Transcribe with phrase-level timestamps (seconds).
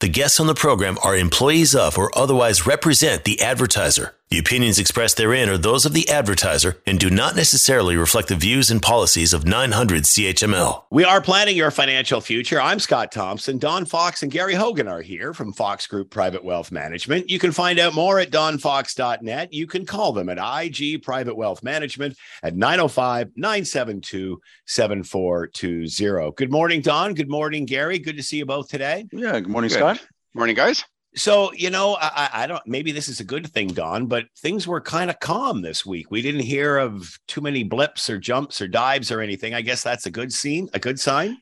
[0.00, 4.14] the guests on the program are employees of or otherwise represent the advertiser.
[4.30, 8.36] The opinions expressed therein are those of the advertiser and do not necessarily reflect the
[8.36, 10.84] views and policies of 900 CHML.
[10.92, 12.60] We are planning your financial future.
[12.60, 13.58] I'm Scott Thompson.
[13.58, 17.28] Don Fox and Gary Hogan are here from Fox Group Private Wealth Management.
[17.28, 19.52] You can find out more at donfox.net.
[19.52, 26.30] You can call them at IG Private Wealth Management at 905 972 7420.
[26.36, 27.14] Good morning, Don.
[27.14, 27.98] Good morning, Gary.
[27.98, 29.08] Good to see you both today.
[29.10, 29.40] Yeah.
[29.40, 29.78] Good morning, good.
[29.78, 29.89] Scott.
[30.32, 30.84] Morning, guys.
[31.16, 34.68] So, you know, I, I, don't, maybe this is a good thing, Don, but things
[34.68, 36.08] were kind of calm this week.
[36.08, 39.54] We didn't hear of too many blips or jumps or dives or anything.
[39.54, 41.38] I guess that's a good scene, a good sign.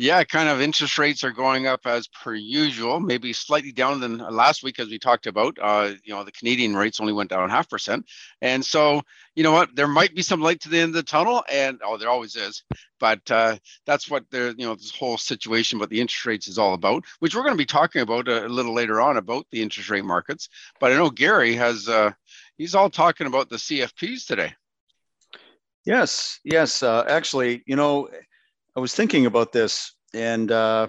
[0.00, 4.16] Yeah, kind of interest rates are going up as per usual, maybe slightly down than
[4.16, 5.58] last week, as we talked about.
[5.60, 8.06] Uh, you know, the Canadian rates only went down half percent.
[8.40, 9.02] And so,
[9.34, 11.44] you know what, there might be some light to the end of the tunnel.
[11.52, 12.62] And oh, there always is.
[12.98, 16.56] But uh, that's what the, you know, this whole situation about the interest rates is
[16.56, 19.60] all about, which we're going to be talking about a, little later on about the
[19.60, 20.48] interest rate markets.
[20.80, 22.12] But I know Gary has, uh,
[22.56, 24.54] he's all talking about the CFPs today.
[25.84, 26.82] Yes, yes.
[26.82, 28.08] Uh, actually, you know,
[28.76, 30.88] I was thinking about this, and uh,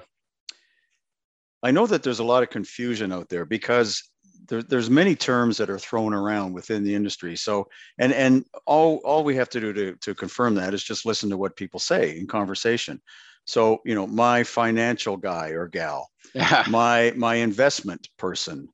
[1.64, 4.04] I know that there's a lot of confusion out there because
[4.48, 7.36] there, there's many terms that are thrown around within the industry.
[7.36, 11.06] So, and and all all we have to do to to confirm that is just
[11.06, 13.02] listen to what people say in conversation.
[13.46, 16.10] So, you know, my financial guy or gal,
[16.70, 18.68] my my investment person,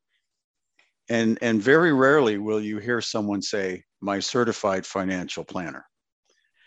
[1.10, 5.86] and and very rarely will you hear someone say my certified financial planner.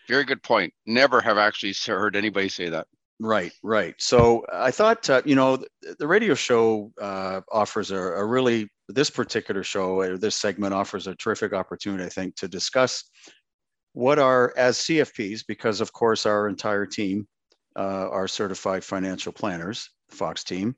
[0.07, 0.73] Very good point.
[0.85, 2.87] Never have actually heard anybody say that.
[3.19, 3.93] Right, right.
[3.99, 5.63] So I thought, uh, you know,
[5.99, 11.05] the, radio show uh, offers a, a, really, this particular show or this segment offers
[11.05, 13.03] a terrific opportunity, I think, to discuss
[13.93, 17.27] what are, as CFPs, because of course our entire team
[17.75, 20.75] uh, are certified financial planners, Fox team,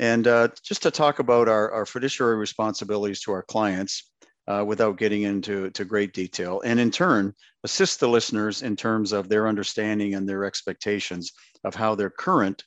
[0.00, 4.10] and uh, just to talk about our, our fiduciary responsibilities to our clients
[4.48, 7.32] uh, without getting into to great detail, and in turn,
[7.64, 11.32] assist the listeners in terms of their understanding and their expectations
[11.64, 12.62] of how their current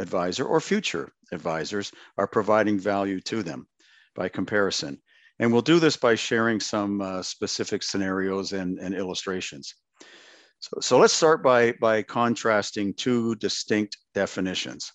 [0.00, 3.66] advisor or future advisors are providing value to them
[4.14, 5.00] by comparison.
[5.38, 9.74] And we'll do this by sharing some uh, specific scenarios and, and illustrations.
[10.58, 14.92] So, so let's start by, by contrasting two distinct definitions.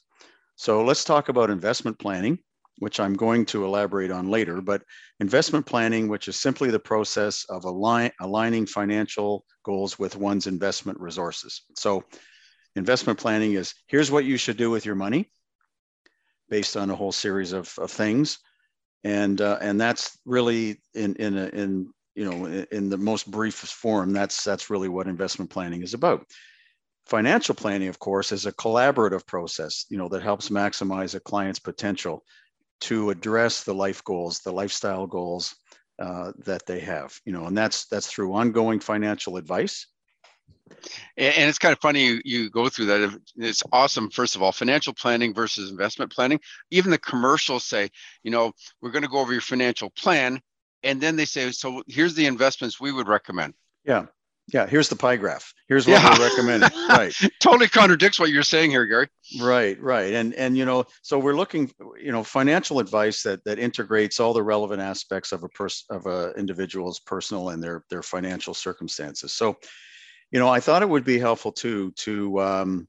[0.56, 2.40] So let's talk about investment planning
[2.80, 4.84] which I'm going to elaborate on later, but
[5.20, 11.00] investment planning, which is simply the process of align, aligning financial goals with one's investment
[11.00, 11.62] resources.
[11.76, 12.06] So
[12.76, 15.30] investment planning is here's what you should do with your money
[16.50, 18.40] based on a whole series of, of things.
[19.04, 23.74] And, uh, and that's really in, in, a, in, you know, in the most briefest
[23.74, 26.26] form, that's, that's really what investment planning is about.
[27.06, 31.60] Financial planning, of course, is a collaborative process, you know, that helps maximize a client's
[31.60, 32.24] potential
[32.82, 35.56] to address the life goals, the lifestyle goals
[36.00, 37.20] uh, that they have.
[37.26, 39.88] You know, and that's that's through ongoing financial advice.
[41.18, 43.20] And it's kind of funny you, you go through that.
[43.36, 44.10] It's awesome.
[44.10, 46.40] First of all, financial planning versus investment planning.
[46.72, 47.90] Even the commercials say,
[48.24, 48.52] you know,
[48.82, 50.40] we're going to go over your financial plan,
[50.84, 53.54] and then they say, so here's the investments we would recommend.
[53.84, 54.06] Yeah,
[54.54, 55.54] yeah, here's the pie graph.
[55.68, 56.18] Here's what yeah.
[56.18, 56.70] we're recommending.
[56.90, 57.14] Right.
[57.40, 59.08] totally contradicts what you're saying here, Gary.
[59.40, 60.14] Right, right.
[60.14, 61.72] And and you know, so we're looking,
[62.02, 66.08] you know, financial advice that that integrates all the relevant aspects of a person of
[66.08, 69.34] a individual's personal and their their financial circumstances.
[69.34, 69.58] So,
[70.32, 72.88] you know, I thought it would be helpful too to um,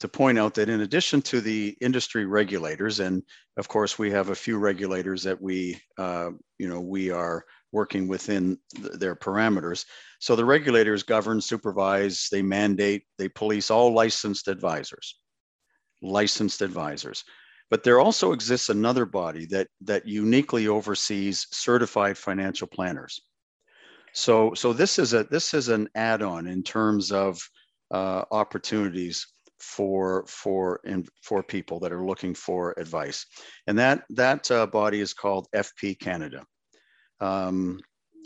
[0.00, 3.22] to point out that in addition to the industry regulators, and
[3.58, 8.08] of course we have a few regulators that we, uh, you know, we are working
[8.08, 9.84] within th- their parameters.
[10.20, 15.18] So the regulators govern, supervise, they mandate, they police all licensed advisors,
[16.02, 17.24] licensed advisors.
[17.70, 23.20] But there also exists another body that, that uniquely oversees certified financial planners.
[24.12, 27.38] So, so this is a this is an add-on in terms of
[27.90, 29.26] uh, opportunities
[29.60, 33.26] for for in, for people that are looking for advice,
[33.66, 36.44] and that that uh, body is called FP Canada.
[37.20, 37.80] Um,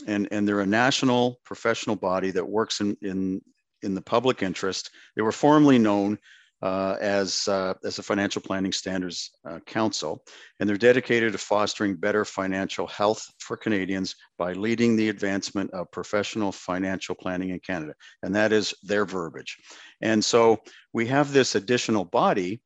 [0.07, 3.41] and, and they're a national professional body that works in, in,
[3.83, 4.91] in the public interest.
[5.17, 6.19] They were formerly known
[6.63, 10.23] uh, as, uh, as the Financial Planning Standards uh, Council,
[10.61, 15.91] and they're dedicated to fostering better financial health for Canadians by leading the advancement of
[15.91, 17.95] professional financial planning in Canada.
[18.23, 19.57] And that is their verbiage.
[20.01, 20.59] And so
[20.93, 22.61] we have this additional body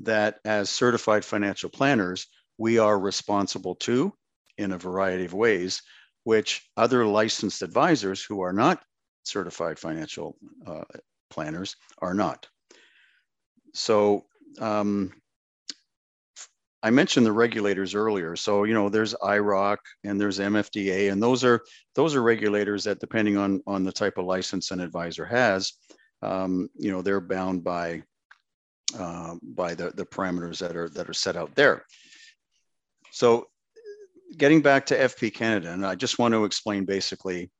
[0.00, 2.26] that, as certified financial planners,
[2.58, 4.12] we are responsible to
[4.60, 5.82] in a variety of ways,
[6.24, 8.82] which other licensed advisors who are not
[9.24, 10.36] certified financial
[10.66, 10.84] uh,
[11.30, 12.46] planners are not.
[13.72, 14.24] so
[14.60, 15.12] um,
[16.82, 18.36] I mentioned the regulators earlier.
[18.36, 21.60] So you know, there's IIROC and there's MFDA, and those are
[21.94, 25.72] those are regulators that, depending on on the type of license an advisor has,
[26.22, 28.02] um, you know, they're bound by
[28.98, 31.84] uh, by the the parameters that are that are set out there.
[33.12, 33.46] So,
[34.36, 37.50] getting back to FP Canada, and I just want to explain basically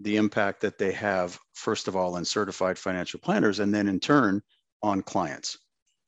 [0.00, 4.00] the impact that they have, first of all, on certified financial planners, and then in
[4.00, 4.42] turn
[4.82, 5.58] on clients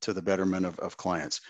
[0.02, 1.40] to the betterment of, of clients.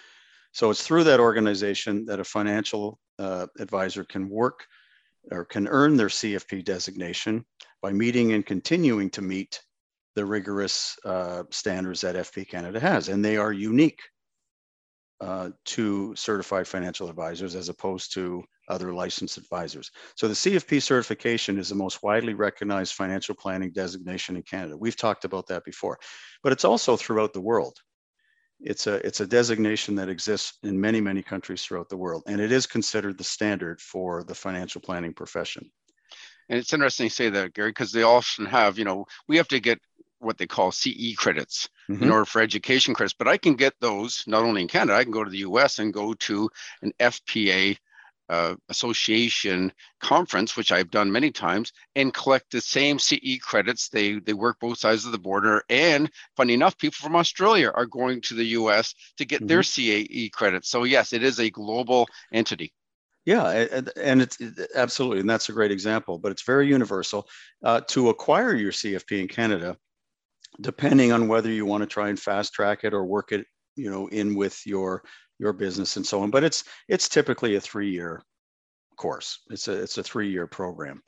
[0.53, 4.67] So it's through that organization that a financial uh, advisor can work
[5.31, 7.45] or can earn their CFP designation
[7.83, 9.61] by meeting and continuing to meet
[10.15, 13.09] the rigorous uh, standards that FP Canada has.
[13.09, 14.01] And they are unique
[15.21, 19.91] uh, to certified financial advisors as opposed to other licensed advisors.
[20.15, 24.77] So the CFP certification is the most widely recognized financial planning designation in Canada.
[24.77, 25.99] We've talked about that before,
[26.43, 27.77] but it's also throughout the world.
[28.61, 32.41] It's a, it's a designation that exists in many, many countries throughout the world, and
[32.41, 35.71] it is considered the standard for the financial planning profession.
[36.49, 39.49] And it's interesting to say that, Gary, because they often have, you know, we have
[39.49, 39.79] to get
[40.19, 42.03] what they call CE credits mm-hmm.
[42.03, 45.05] in order for education credits, but I can get those not only in Canada, I
[45.05, 46.51] can go to the US and go to
[46.83, 47.77] an FPA
[48.29, 53.89] uh, association conference, which I've done many times, and collect the same CE credits.
[53.89, 57.87] They they work both sides of the border, and funny enough, people from Australia are
[57.87, 58.95] going to the U.S.
[59.17, 59.47] to get mm-hmm.
[59.47, 60.69] their CAE credits.
[60.69, 62.73] So yes, it is a global entity.
[63.25, 64.39] Yeah, and it's
[64.75, 66.19] absolutely, and that's a great example.
[66.19, 67.29] But it's very universal.
[67.63, 69.77] Uh, to acquire your CFP in Canada,
[70.61, 73.47] depending on whether you want to try and fast track it or work it,
[73.77, 75.03] you know, in with your
[75.39, 76.31] your business and so on.
[76.31, 78.23] But it's it's typically a three year
[78.97, 79.41] course.
[79.51, 81.03] It's a it's a three year program.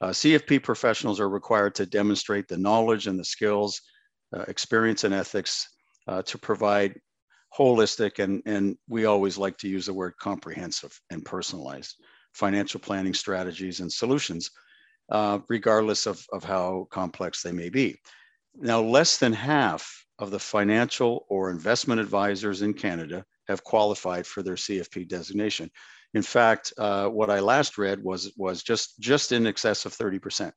[0.00, 3.80] Uh, CFP professionals are required to demonstrate the knowledge and the skills,
[4.36, 5.66] uh, experience, and ethics
[6.06, 7.00] uh, to provide
[7.56, 11.96] holistic and and we always like to use the word comprehensive and personalized
[12.36, 14.50] financial planning strategies and solutions,
[15.10, 17.96] uh, regardless of, of how complex they may be.
[18.58, 24.42] Now, less than half of the financial or investment advisors in Canada have qualified for
[24.42, 25.70] their CFP designation.
[26.14, 30.52] In fact, uh, what I last read was was just just in excess of 30%.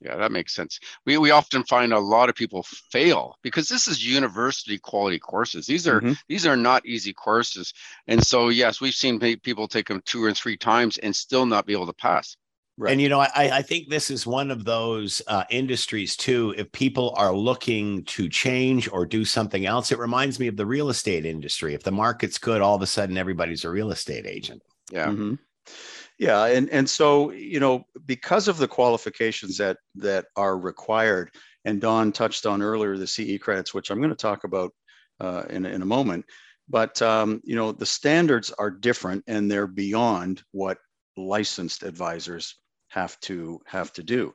[0.00, 0.80] Yeah, that makes sense.
[1.06, 5.66] We, we often find a lot of people fail because this is university quality courses.
[5.66, 6.12] These are mm-hmm.
[6.28, 7.72] these are not easy courses,
[8.06, 11.64] and so yes, we've seen people take them two or three times and still not
[11.64, 12.36] be able to pass.
[12.76, 12.90] Right.
[12.90, 16.54] And you know, I, I think this is one of those uh, industries too.
[16.58, 20.66] If people are looking to change or do something else, it reminds me of the
[20.66, 21.74] real estate industry.
[21.74, 24.60] If the market's good, all of a sudden everybody's a real estate agent.
[24.90, 25.06] Yeah.
[25.06, 25.34] Mm-hmm.
[26.18, 31.30] Yeah, and and so you know, because of the qualifications that that are required,
[31.64, 34.72] and Don touched on earlier the CE credits, which I'm going to talk about
[35.20, 36.24] uh, in in a moment.
[36.68, 40.78] But um, you know, the standards are different, and they're beyond what
[41.16, 42.56] licensed advisors
[42.94, 44.32] have to have to do.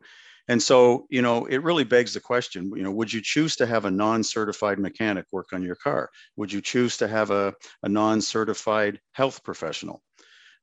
[0.49, 3.67] And so, you know, it really begs the question, you know, would you choose to
[3.67, 6.09] have a non-certified mechanic work on your car?
[6.37, 7.53] Would you choose to have a,
[7.83, 10.01] a non-certified health professional,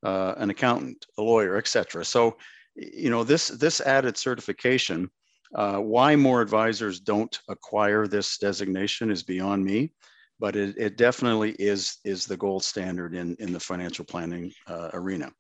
[0.03, 2.05] uh, an accountant, a lawyer, etc.
[2.05, 2.37] So,
[2.75, 5.09] you know, this this added certification,
[5.55, 9.93] uh, why more advisors don't acquire this designation is beyond me,
[10.41, 14.91] but it, it definitely is is the gold standard in in the financial planning uh,
[14.93, 15.31] arena.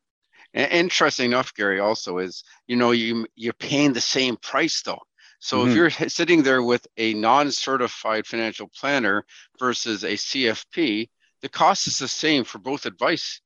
[0.56, 5.02] And interesting enough, Gary, also is you know you you're paying the same price though.
[5.38, 5.68] So mm-hmm.
[5.68, 9.24] if you're sitting there with a non-certified financial planner
[9.60, 11.10] versus a CFP,
[11.42, 13.42] the cost is the same for both advice.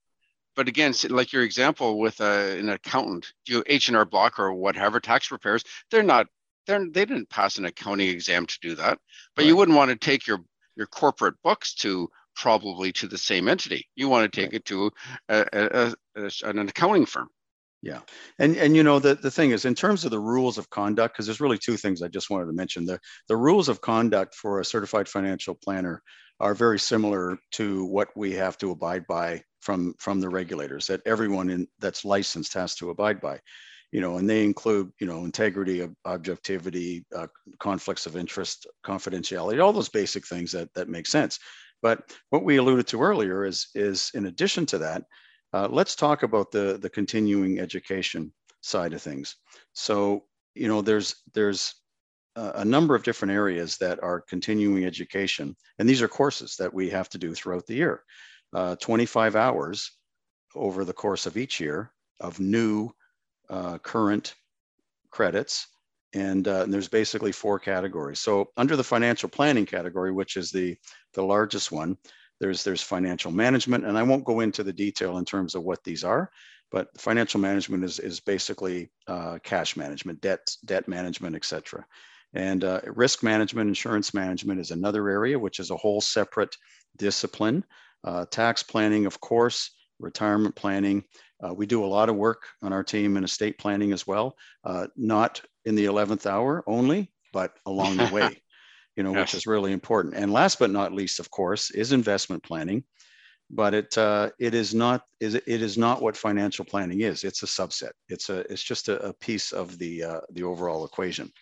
[0.55, 4.53] But again, like your example with a, an accountant, you H and R Block or
[4.53, 6.29] whatever tax preparers, they're not
[6.67, 9.01] they're they didn't pass an accounting exam to do that.
[9.35, 9.49] But right.
[9.49, 10.39] you wouldn't want to take your
[10.77, 12.09] your corporate books to
[12.41, 13.87] probably to the same entity.
[13.95, 14.57] You want to take right.
[14.57, 14.91] it to
[15.29, 17.29] a, a, a, an accounting firm.
[17.83, 18.01] Yeah,
[18.39, 21.15] and and you know the the thing is in terms of the rules of conduct
[21.15, 22.85] because there's really two things I just wanted to mention.
[22.85, 26.03] The the rules of conduct for a certified financial planner
[26.41, 31.01] are very similar to what we have to abide by from from the regulators that
[31.07, 33.39] everyone in that's licensed has to abide by
[33.93, 37.27] you know and they include you know integrity objectivity uh,
[37.59, 41.39] conflicts of interest confidentiality all those basic things that that make sense
[41.83, 45.05] but what we alluded to earlier is, is in addition to that,
[45.53, 49.37] uh, let's talk about the, the continuing education side of things.
[49.73, 51.75] So, you know, there's, there's
[52.37, 56.89] a number of different areas that are continuing education, and these are courses that we
[56.91, 58.03] have to do throughout the year.
[58.53, 59.91] Uh, 25 hours
[60.55, 62.91] over the course of each year of new
[63.49, 64.35] uh, current
[65.11, 65.67] credits
[66.13, 68.19] and, uh, and, there's basically four categories.
[68.19, 70.77] So under the financial planning category, which is the
[71.15, 71.97] the largest one,
[72.41, 75.85] there's there's financial management, and I won't go into the detail in terms of what
[75.85, 76.31] these are,
[76.71, 81.85] but financial management is is basically uh, cash management, debt debt management, etc.
[82.33, 86.57] And uh, risk management, insurance management is another area, which is a whole separate
[86.97, 87.65] discipline.
[88.05, 91.05] Uh, tax planning, of course, retirement planning.
[91.43, 94.37] Uh, we do a lot of work on our team in estate planning as well,
[94.65, 98.43] uh, not in the 11th hour only, but along the way,
[98.97, 99.21] you know, yes.
[99.21, 100.15] which is really important.
[100.15, 102.85] And last but not least, of course, is investment planning.
[103.53, 107.25] But it uh, it is not is it is not what financial planning is.
[107.25, 107.91] It's a subset.
[108.09, 111.33] It's a it's just a, a piece of the uh, the overall equation.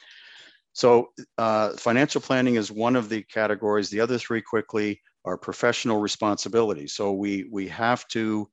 [0.72, 3.90] So uh, financial planning is one of the categories.
[3.90, 6.86] The other three quickly are professional responsibility.
[6.86, 8.48] So we we have to,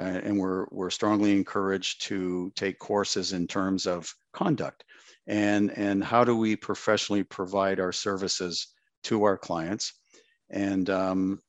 [0.00, 4.84] and we're we're strongly encouraged to take courses in terms of conduct,
[5.26, 8.68] and and how do we professionally provide our services
[9.04, 9.92] to our clients,
[10.50, 11.40] and um,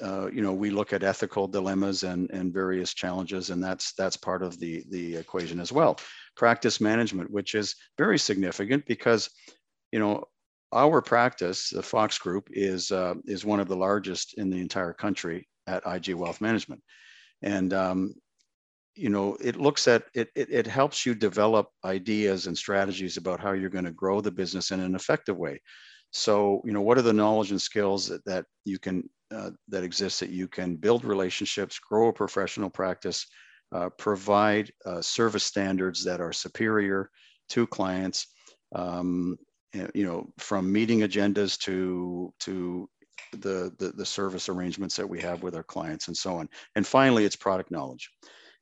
[0.00, 4.16] uh, you know we look at ethical dilemmas and and various challenges, and that's that's
[4.16, 5.98] part of the the equation as well.
[6.36, 9.28] Practice management, which is very significant because
[9.92, 10.24] you know,
[10.72, 14.92] our practice, the Fox Group, is uh, is one of the largest in the entire
[14.92, 16.82] country at IG Wealth Management,
[17.42, 18.14] and um,
[18.94, 20.48] you know, it looks at it, it.
[20.50, 24.72] It helps you develop ideas and strategies about how you're going to grow the business
[24.72, 25.60] in an effective way.
[26.10, 29.84] So, you know, what are the knowledge and skills that, that you can uh, that
[29.84, 33.26] exist that you can build relationships, grow a professional practice,
[33.72, 37.10] uh, provide uh, service standards that are superior
[37.48, 38.26] to clients,
[38.74, 39.38] um,
[39.94, 42.88] you know, from meeting agendas to to
[43.32, 46.48] the, the, the service arrangements that we have with our clients and so on.
[46.74, 48.10] And finally, it's product knowledge,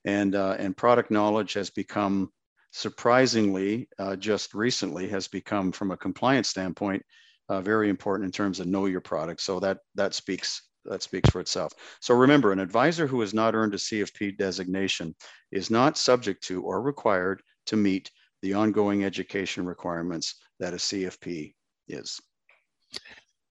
[0.05, 2.31] and uh, and product knowledge has become
[2.73, 7.03] surprisingly uh, just recently has become from a compliance standpoint
[7.49, 9.41] uh, very important in terms of know your product.
[9.41, 11.73] So that that speaks that speaks for itself.
[12.01, 15.15] So remember, an advisor who has not earned a CFP designation
[15.51, 18.11] is not subject to or required to meet
[18.43, 21.55] the ongoing education requirements that a CFP
[21.89, 22.21] is.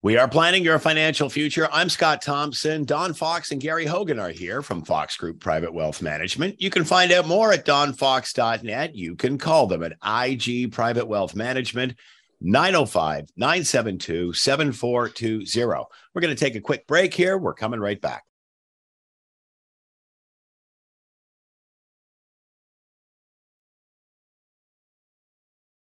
[0.03, 1.67] We are planning your financial future.
[1.73, 2.85] I'm Scott Thompson.
[2.85, 6.61] Don Fox and Gary Hogan are here from Fox Group Private Wealth Management.
[6.61, 8.95] You can find out more at donfox.net.
[8.95, 11.95] You can call them at IG Private Wealth Management,
[12.41, 15.85] 905 972 7420.
[16.13, 17.39] We're going to take a quick break here.
[17.39, 18.26] We're coming right back.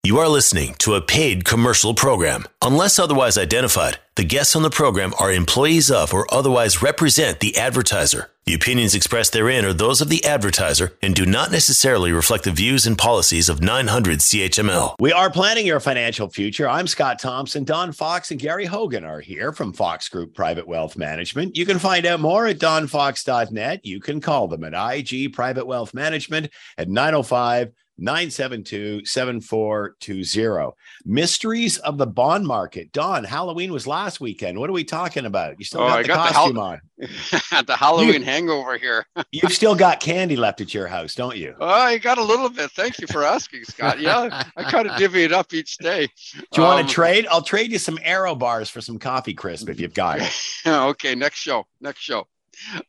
[0.07, 2.45] You are listening to a paid commercial program.
[2.61, 7.57] Unless otherwise identified, the guests on the program are employees of or otherwise represent the
[7.57, 8.31] advertiser.
[8.45, 12.53] The opinions expressed therein are those of the advertiser and do not necessarily reflect the
[12.53, 14.95] views and policies of 900 CHML.
[14.97, 16.69] We are planning your financial future.
[16.69, 17.65] I'm Scott Thompson.
[17.65, 21.57] Don Fox and Gary Hogan are here from Fox Group Private Wealth Management.
[21.57, 23.85] You can find out more at donfox.net.
[23.85, 30.71] You can call them at IG Private Wealth Management at 905- 972 7420.
[31.05, 32.91] Mysteries of the bond market.
[32.91, 34.59] Don, Halloween was last weekend.
[34.59, 35.57] What are we talking about?
[35.57, 36.81] You still oh, got I the got costume the on.
[37.65, 39.05] the Halloween you, hangover here.
[39.31, 41.55] you've still got candy left at your house, don't you?
[41.59, 42.71] Oh, I got a little bit.
[42.71, 43.99] Thank you for asking, Scott.
[43.99, 46.07] Yeah, I kind of divvy it up each day.
[46.33, 47.27] Do you um, want to trade?
[47.29, 50.33] I'll trade you some Aero bars for some coffee crisp if you've got it.
[50.67, 51.65] okay, next show.
[51.81, 52.27] Next show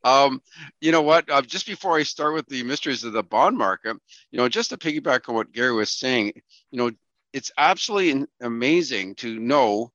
[0.05, 0.43] um,
[0.81, 1.31] you know what?
[1.31, 3.97] Uh, just before I start with the mysteries of the bond market,
[4.31, 6.33] you know, just to piggyback on what Gary was saying,
[6.71, 6.91] you know,
[7.33, 9.93] it's absolutely amazing to know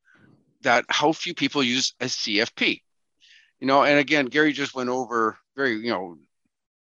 [0.62, 2.82] that how few people use a CFP.
[3.60, 6.18] You know, and again, Gary just went over very, you know,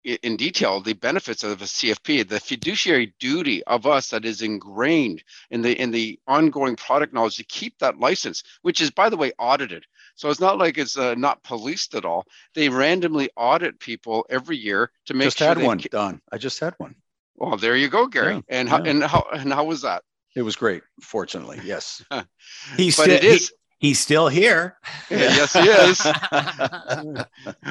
[0.04, 5.23] in detail the benefits of a CFP, the fiduciary duty of us that is ingrained
[5.50, 9.16] in the in the ongoing product knowledge to keep that license, which is by the
[9.16, 9.85] way audited.
[10.18, 12.26] So it's not like it's uh, not policed at all.
[12.56, 15.46] They randomly audit people every year to make just sure.
[15.46, 16.20] Just had one, Don.
[16.32, 16.96] I just had one.
[17.37, 18.34] Well, there you go, Gary.
[18.34, 18.90] Yeah, and how yeah.
[18.90, 20.02] and how and how was that?
[20.34, 20.82] It was great.
[21.00, 22.04] Fortunately, yes.
[22.76, 23.52] he but still, it is.
[23.78, 24.76] He, he's still here.
[25.11, 26.00] yes, he is.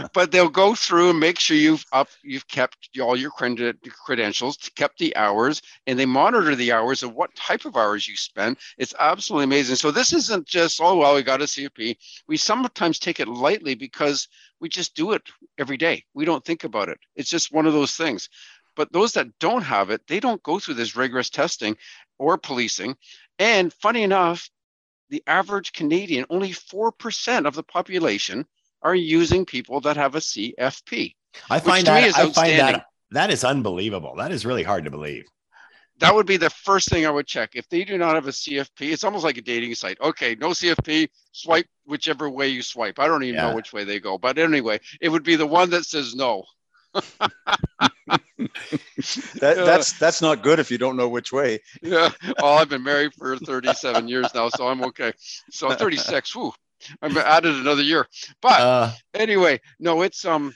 [0.14, 4.98] but they'll go through and make sure you've up, you've kept all your credentials, kept
[5.00, 8.58] the hours, and they monitor the hours of what type of hours you spend.
[8.78, 9.76] It's absolutely amazing.
[9.76, 11.98] So this isn't just oh well, we got a CFP.
[12.28, 14.28] We sometimes take it lightly because
[14.60, 15.22] we just do it
[15.58, 16.04] every day.
[16.14, 17.00] We don't think about it.
[17.16, 18.30] It's just one of those things.
[18.76, 21.76] But those that don't have it, they don't go through this rigorous testing
[22.20, 22.96] or policing.
[23.40, 24.50] And funny enough,
[25.10, 28.46] the average Canadian, only 4% of the population
[28.82, 31.16] are using people that have a CFP.
[31.50, 34.16] I find that, I find that that is unbelievable.
[34.18, 35.26] That is really hard to believe.
[36.00, 37.52] that would be the first thing I would check.
[37.56, 39.98] If they do not have a CFP, it's almost like a dating site.
[40.02, 43.00] Okay, no CFP, swipe whichever way you swipe.
[43.00, 43.50] I don't even yeah.
[43.50, 46.44] know which way they go, but anyway, it would be the one that says no.
[48.38, 51.60] that, that's that's not good if you don't know which way.
[51.82, 52.10] yeah.
[52.42, 55.14] Well, I've been married for 37 years now, so I'm okay.
[55.52, 56.36] So 36.
[56.36, 56.54] Whew,
[57.02, 58.08] I've added another year.
[58.42, 60.54] But uh, anyway, no, it's um,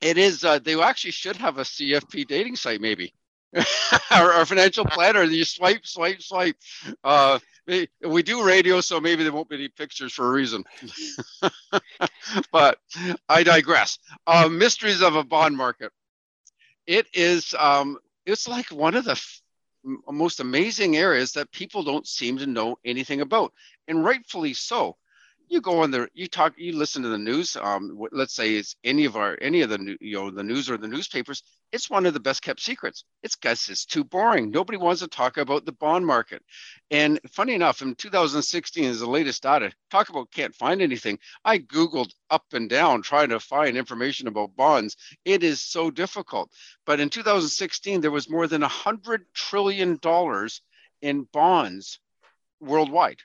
[0.00, 0.44] it is.
[0.44, 3.12] Uh, they actually should have a CFP dating site, maybe.
[4.10, 5.22] our, financial planner.
[5.22, 6.56] You swipe, swipe, swipe.
[7.02, 10.64] Uh, we do radio, so maybe there won't be any pictures for a reason.
[12.52, 12.78] but
[13.28, 13.98] I digress.
[14.26, 15.92] Uh, mysteries of a bond market.
[16.86, 17.54] It is.
[17.58, 19.42] Um, it's like one of the f-
[20.08, 23.52] most amazing areas that people don't seem to know anything about,
[23.88, 24.96] and rightfully so
[25.48, 28.76] you go on there you talk you listen to the news um, let's say it's
[28.84, 32.06] any of our any of the you know the news or the newspapers it's one
[32.06, 33.04] of the best kept secrets.
[33.22, 34.50] It's guys it's too boring.
[34.50, 36.42] Nobody wants to talk about the bond market.
[36.90, 41.18] And funny enough in 2016 is the latest data talk about can't find anything.
[41.44, 44.96] I googled up and down trying to find information about bonds.
[45.24, 46.50] It is so difficult.
[46.84, 50.62] But in 2016 there was more than 100 trillion dollars
[51.02, 51.98] in bonds
[52.60, 53.20] worldwide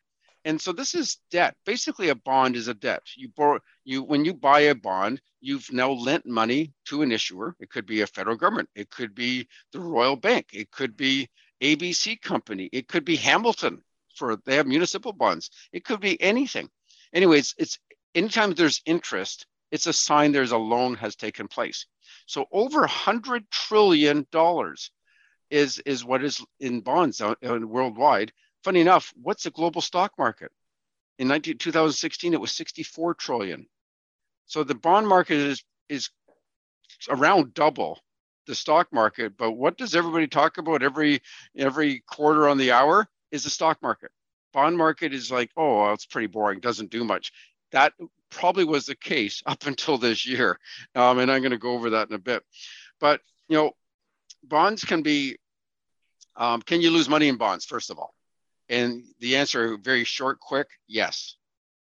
[0.45, 1.55] and so this is debt.
[1.65, 3.03] Basically, a bond is a debt.
[3.15, 7.55] You borrow you when you buy a bond, you've now lent money to an issuer.
[7.59, 8.69] It could be a federal government.
[8.75, 10.47] It could be the Royal Bank.
[10.53, 11.29] It could be
[11.61, 12.69] ABC Company.
[12.71, 13.83] It could be Hamilton
[14.15, 15.49] for they have municipal bonds.
[15.71, 16.69] It could be anything.
[17.13, 17.79] Anyways, it's
[18.15, 21.85] anytime there's interest, it's a sign there's a loan has taken place.
[22.25, 24.91] So over hundred trillion dollars
[25.49, 28.31] is is what is in bonds uh, uh, worldwide
[28.63, 30.51] Funny enough, what's the global stock market?
[31.17, 33.67] In 19, 2016, it was 64 trillion.
[34.45, 36.09] So the bond market is is
[37.09, 37.99] around double
[38.47, 39.37] the stock market.
[39.37, 41.21] But what does everybody talk about every
[41.57, 43.07] every quarter on the hour?
[43.31, 44.11] Is the stock market.
[44.51, 47.31] Bond market is like, oh, well, it's pretty boring, doesn't do much.
[47.71, 47.93] That
[48.29, 50.59] probably was the case up until this year,
[50.95, 52.43] um, and I'm going to go over that in a bit.
[52.99, 53.71] But you know,
[54.43, 55.37] bonds can be.
[56.35, 57.65] Um, can you lose money in bonds?
[57.65, 58.13] First of all,
[58.71, 61.35] and the answer, very short, quick, yes.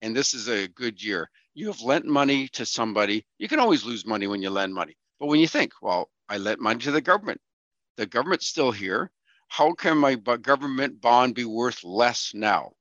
[0.02, 1.30] And this is a good year.
[1.54, 3.24] You have lent money to somebody.
[3.38, 4.94] You can always lose money when you lend money.
[5.18, 7.40] But when you think, well, I lent money to the government,
[7.96, 9.10] the government's still here.
[9.48, 12.72] How can my government bond be worth less now?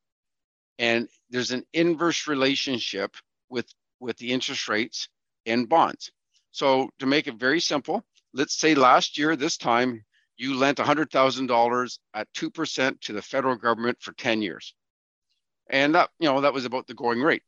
[0.77, 3.15] And there's an inverse relationship
[3.49, 3.67] with,
[4.01, 5.08] with the interest rates
[5.45, 6.12] and bonds.
[6.51, 8.03] So to make it very simple,
[8.34, 10.03] let's say last year, this time,
[10.38, 14.74] you lent $100,000 at 2% to the federal government for 10 years.
[15.69, 17.43] And that, you know, that was about the going rate.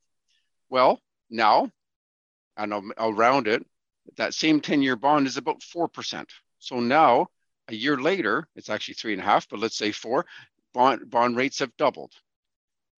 [0.69, 1.71] Well, now,
[2.55, 3.65] and I'll, I'll round it,
[4.15, 6.25] that same 10 year bond is about 4%.
[6.59, 7.27] So now,
[7.67, 10.25] a year later, it's actually three and a half, but let's say four,
[10.73, 12.13] bond, bond rates have doubled.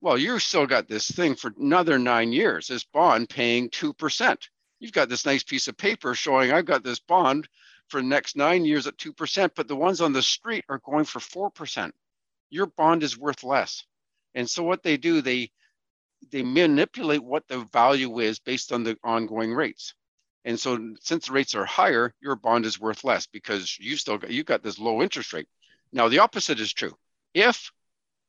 [0.02, 4.38] Well, you've still got this thing for another nine years, this bond paying 2%.
[4.80, 7.49] You've got this nice piece of paper showing I've got this bond
[7.89, 11.06] for the next nine years at 2%, but the ones on the street are going
[11.06, 11.91] for 4%.
[12.49, 13.84] Your bond is worth less.
[14.36, 15.52] And so what they do, they
[16.32, 19.93] they manipulate what the value is based on the ongoing rates.
[20.45, 24.17] And so since the rates are higher, your bond is worth less because you still
[24.17, 25.47] got you got this low interest rate.
[25.91, 26.95] Now the opposite is true.
[27.34, 27.71] If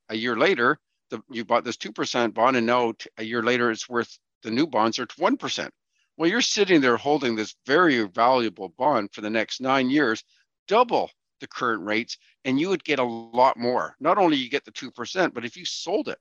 [0.09, 0.79] a year later
[1.11, 4.67] the, you bought this 2% bond and now a year later it's worth the new
[4.67, 5.71] bonds are 1%.
[6.21, 10.23] Well, you're sitting there holding this very valuable bond for the next nine years,
[10.69, 13.97] double the current rates, and you would get a lot more.
[14.01, 16.19] Not only you get the 2%, but if you sold it,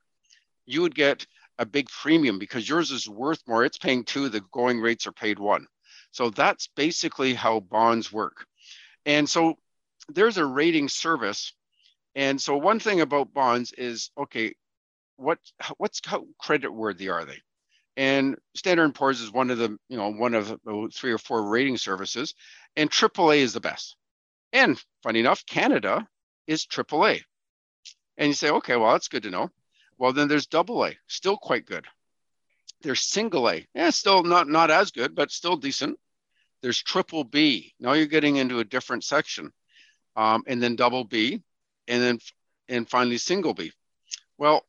[0.66, 3.66] you would get a big premium because yours is worth more.
[3.66, 5.68] It's paying two, the going rates are paid one.
[6.12, 8.46] So that's basically how bonds work.
[9.06, 9.56] And so
[10.08, 11.52] there's a rating service.
[12.16, 14.56] And so one thing about bonds is okay,
[15.18, 15.40] what
[15.76, 17.42] what's how credit worthy are they?
[17.98, 20.58] And Standard & Poor's is one of the, you know, one of
[20.94, 22.34] three or four rating services,
[22.76, 23.96] and AAA is the best.
[24.54, 26.08] And funny enough, Canada
[26.48, 27.22] is AAA.
[28.18, 29.50] And you say, okay, well, that's good to know.
[29.98, 31.86] Well, then there's AA, still quite good.
[32.82, 36.00] There's single A, yeah, still not not as good, but still decent.
[36.62, 37.74] There's triple B.
[37.80, 39.52] Now you're getting into a different section,
[40.16, 41.42] um, and then double B,
[41.90, 42.20] and then
[42.70, 43.74] and finally single B.
[44.38, 44.66] Well,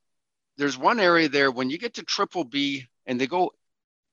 [0.56, 3.52] there's one area there when you get to triple B and they go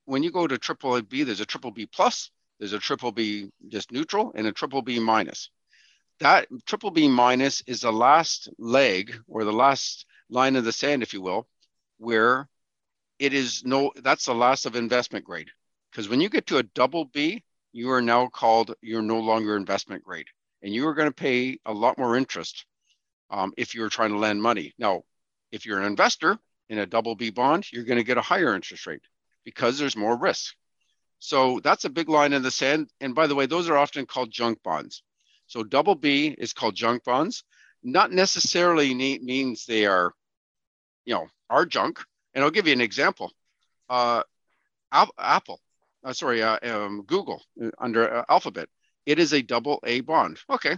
[0.04, 3.50] when you go to triple B, there's a triple B plus, there's a triple B
[3.68, 5.50] just neutral, and a triple B minus.
[6.20, 11.02] That triple B minus is the last leg or the last line of the sand,
[11.02, 11.46] if you will,
[11.98, 12.48] where
[13.18, 15.50] it is no, that's the last of investment grade.
[15.90, 19.56] Because when you get to a double B, you are now called, you're no longer
[19.56, 20.26] investment grade.
[20.62, 22.64] And you are going to pay a lot more interest
[23.30, 24.74] um, if you're trying to lend money.
[24.78, 25.02] Now,
[25.52, 28.54] if you're an investor in a double B bond, you're going to get a higher
[28.54, 29.02] interest rate
[29.44, 30.54] because there's more risk.
[31.18, 32.90] So that's a big line in the sand.
[33.00, 35.02] And by the way, those are often called junk bonds.
[35.46, 37.44] So double B is called junk bonds.
[37.82, 40.12] Not necessarily means they are,
[41.04, 42.00] you know, are junk.
[42.34, 43.32] And I'll give you an example.
[43.88, 44.22] Uh,
[44.92, 45.60] Apple,
[46.04, 48.68] uh, sorry, uh, um, Google uh, under uh, Alphabet,
[49.06, 50.38] it is a double A bond.
[50.50, 50.76] Okay,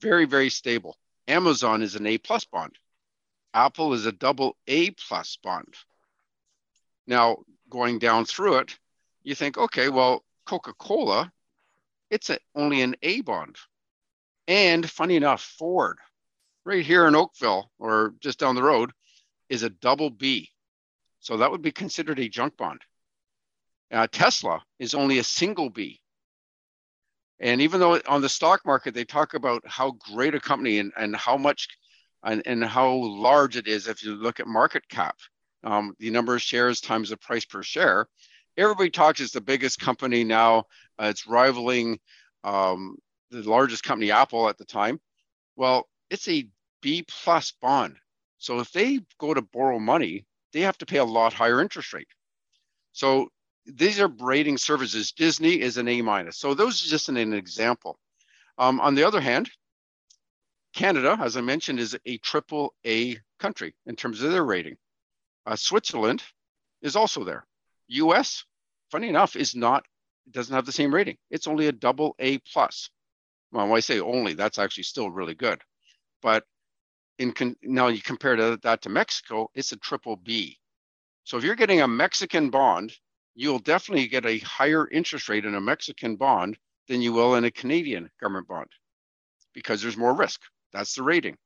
[0.00, 0.96] very very stable.
[1.26, 2.72] Amazon is an A plus bond.
[3.54, 5.74] Apple is a double A plus bond.
[7.06, 7.38] Now
[7.70, 8.78] going down through it,
[9.22, 11.32] you think, okay, well, Coca Cola,
[12.10, 13.56] it's a, only an A bond.
[14.46, 15.98] And funny enough, Ford,
[16.64, 18.92] right here in Oakville or just down the road,
[19.48, 20.50] is a double B.
[21.20, 22.80] So that would be considered a junk bond.
[23.90, 26.00] Uh, Tesla is only a single B.
[27.40, 30.92] And even though on the stock market, they talk about how great a company and,
[30.96, 31.68] and how much
[32.24, 35.16] and, and how large it is, if you look at market cap,
[35.64, 38.06] um, the number of shares times the price per share,
[38.56, 40.64] everybody talks it's the biggest company now.
[40.98, 41.98] Uh, it's rivaling
[42.44, 42.96] um,
[43.30, 45.00] the largest company, Apple, at the time.
[45.56, 46.48] Well, it's a
[46.82, 47.96] B plus bond.
[48.38, 51.92] So if they go to borrow money, they have to pay a lot higher interest
[51.92, 52.08] rate.
[52.92, 53.28] So
[53.66, 55.12] these are rating services.
[55.12, 56.38] Disney is an A minus.
[56.38, 57.98] So those are just an, an example.
[58.56, 59.50] Um, on the other hand,
[60.78, 64.76] Canada, as I mentioned, is a triple A country in terms of their rating.
[65.44, 66.22] Uh, Switzerland
[66.82, 67.48] is also there.
[67.88, 68.44] US,
[68.92, 69.84] funny enough, is not,
[70.30, 71.16] doesn't have the same rating.
[71.30, 72.90] It's only a double A plus.
[73.50, 75.60] Well, when I say only, that's actually still really good.
[76.22, 76.44] But
[77.18, 80.60] in con- now you compare to, that to Mexico, it's a triple B.
[81.24, 82.92] So if you're getting a Mexican bond,
[83.34, 87.42] you'll definitely get a higher interest rate in a Mexican bond than you will in
[87.42, 88.68] a Canadian government bond
[89.54, 90.40] because there's more risk.
[90.72, 91.36] That's the rating.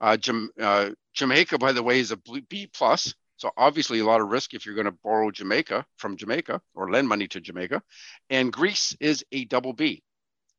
[0.00, 2.16] Uh, Jam- uh, Jamaica, by the way, is a
[2.48, 3.14] B plus.
[3.36, 6.90] So obviously a lot of risk if you're going to borrow Jamaica from Jamaica or
[6.90, 7.82] lend money to Jamaica.
[8.30, 10.02] And Greece is a double B.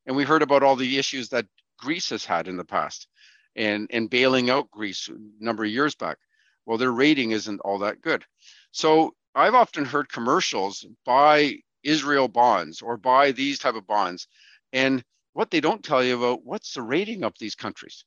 [0.06, 1.46] And we heard about all the issues that
[1.80, 3.08] Greece has had in the past
[3.56, 6.18] and, and bailing out Greece a number of years back.
[6.66, 8.24] Well, their rating isn't all that good.
[8.72, 14.28] So I've often heard commercials buy Israel bonds or buy these type of bonds.
[14.72, 18.06] And what they don't tell you about what's the rating of these countries.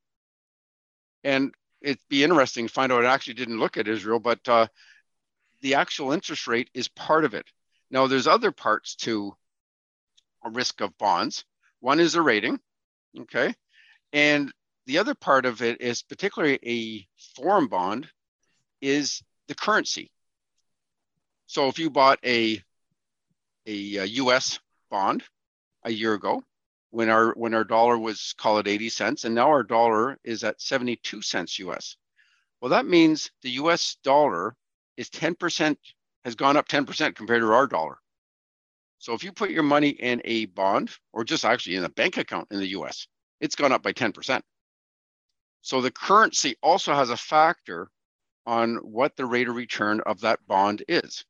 [1.25, 1.53] And
[1.83, 3.05] it'd be interesting to find out.
[3.05, 4.67] I actually didn't look at Israel, but uh,
[5.63, 7.47] the actual interest rate is part of it.
[7.91, 9.35] Now, there's other parts to
[10.45, 11.45] a risk of bonds.
[11.81, 12.59] One is the rating,
[13.21, 13.55] okay,
[14.13, 14.53] and
[14.87, 18.09] the other part of it is particularly a foreign bond
[18.81, 20.11] is the currency.
[21.47, 22.63] So if you bought a
[23.67, 24.61] a, a U.S.
[24.91, 25.25] bond
[25.83, 26.43] a year ago,
[26.91, 30.45] when our when our dollar was call it 80 cents, and now our dollar is
[30.45, 31.97] at 72 cents U.S.
[32.61, 33.97] Well, that means the U.S.
[34.03, 34.57] dollar
[34.97, 35.77] is 10%
[36.25, 37.99] has gone up 10% compared to our dollar.
[38.99, 42.17] So if you put your money in a bond or just actually in a bank
[42.17, 43.07] account in the US,
[43.41, 44.41] it's gone up by 10%.
[45.63, 47.91] So the currency also has a factor
[48.47, 51.25] on what the rate of return of that bond is.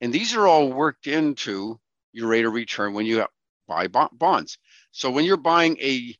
[0.00, 1.80] And these are all worked into
[2.12, 3.24] your rate of return when you
[3.66, 4.58] buy bonds.
[4.90, 6.16] So when you're buying a,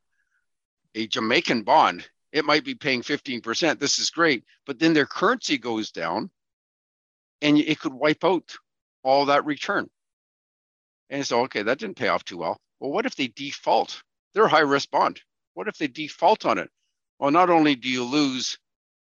[0.94, 3.78] a Jamaican bond, it might be paying 15%.
[3.78, 4.44] This is great.
[4.66, 6.30] But then their currency goes down
[7.42, 8.56] and it could wipe out
[9.02, 9.88] all that return.
[11.10, 12.58] And so, okay, that didn't pay off too well.
[12.80, 14.02] Well, what if they default?
[14.32, 15.20] They're a high risk bond.
[15.54, 16.70] What if they default on it?
[17.18, 18.58] Well, not only do you lose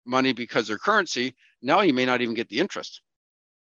[0.06, 3.02] money because their currency, now you may not even get the interest.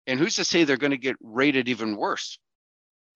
[0.06, 2.38] And who's to say they're going to get rated even worse?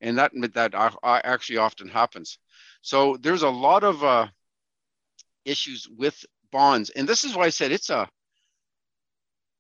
[0.01, 2.39] And that that actually often happens.
[2.83, 4.29] So there's a lot of uh,
[5.45, 8.09] issues with bonds, and this is why I said it's a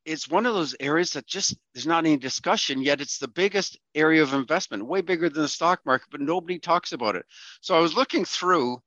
[0.06, 3.00] it's one of those areas that just there's not any discussion yet.
[3.00, 6.92] It's the biggest area of investment, way bigger than the stock market, but nobody talks
[6.92, 7.26] about it.
[7.60, 8.80] So I was looking through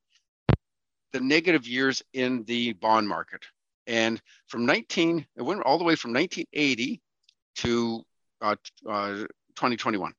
[1.11, 3.45] the negative years in the bond market,
[3.85, 6.99] and from 19 it went all the way from 1980
[7.57, 8.03] to
[8.41, 8.55] uh,
[8.89, 9.13] uh,
[9.55, 10.13] 2021.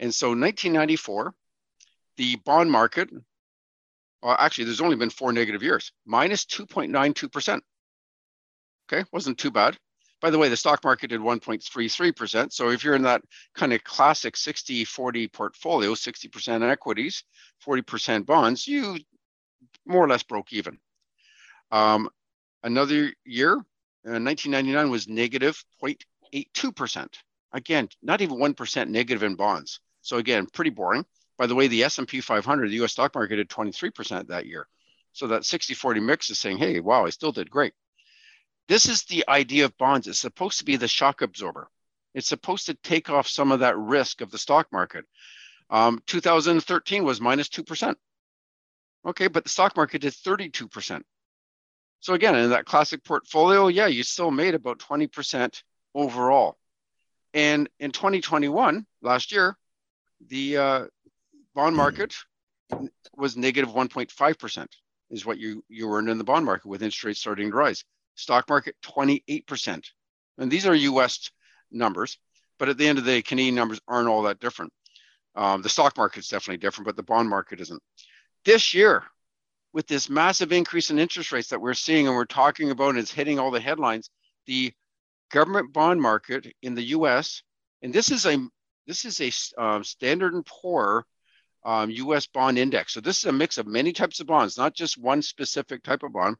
[0.00, 1.34] And so 1994,
[2.16, 3.10] the bond market,
[4.22, 7.60] well, actually, there's only been four negative years, minus 2.92%.
[8.90, 9.76] Okay, wasn't too bad.
[10.22, 12.50] By the way, the stock market did 1.33%.
[12.50, 13.22] So if you're in that
[13.54, 17.22] kind of classic 60 40 portfolio, 60% equities,
[17.66, 18.98] 40% bonds, you
[19.86, 20.78] more or less broke even.
[21.70, 22.08] Um,
[22.62, 27.06] another year, uh, 1999 was negative 0.82%.
[27.52, 29.80] Again, not even 1% negative in bonds.
[30.02, 31.04] So again, pretty boring.
[31.38, 34.66] By the way, the S&P 500, the US stock market did 23% that year.
[35.12, 37.72] So that 60 40 mix is saying, hey, wow, I still did great.
[38.68, 40.06] This is the idea of bonds.
[40.06, 41.68] It's supposed to be the shock absorber.
[42.14, 45.04] It's supposed to take off some of that risk of the stock market.
[45.70, 47.94] Um, 2013 was minus 2%.
[49.06, 51.02] Okay, but the stock market did 32%.
[52.00, 55.62] So again, in that classic portfolio, yeah, you still made about 20%
[55.94, 56.58] overall.
[57.34, 59.56] And in 2021, last year,
[60.28, 60.84] the uh,
[61.54, 62.14] bond market
[63.16, 64.66] was negative 1.5%
[65.10, 67.84] is what you, you earned in the bond market with interest rates starting to rise.
[68.14, 69.84] Stock market, 28%.
[70.38, 71.30] And these are US
[71.70, 72.18] numbers,
[72.58, 74.72] but at the end of the day, Canadian numbers aren't all that different.
[75.34, 77.82] Um, the stock market is definitely different, but the bond market isn't.
[78.44, 79.04] This year,
[79.72, 82.98] with this massive increase in interest rates that we're seeing and we're talking about and
[82.98, 84.10] it's hitting all the headlines,
[84.46, 84.72] the
[85.30, 87.42] government bond market in the US,
[87.82, 88.38] and this is a
[88.90, 91.06] this is a um, Standard and Poor
[91.64, 92.26] um, U.S.
[92.26, 92.92] bond index.
[92.92, 96.02] So this is a mix of many types of bonds, not just one specific type
[96.02, 96.34] of bond.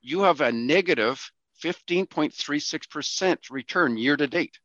[0.00, 1.20] You have a negative
[1.62, 4.58] 15.36% return year to date.